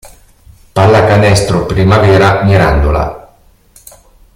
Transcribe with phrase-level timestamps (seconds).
[0.73, 3.15] Pallacanestro Primavera Mirandola.